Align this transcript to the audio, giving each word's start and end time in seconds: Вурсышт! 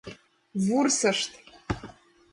Вурсышт! 0.65 1.31